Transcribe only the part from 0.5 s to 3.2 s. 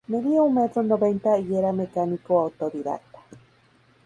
metro noventa y era mecánico autodidacta.